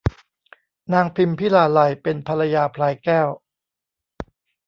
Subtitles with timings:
[0.93, 3.27] นางพิมพิลาไลยเป็นภรรยาพลายแก้ว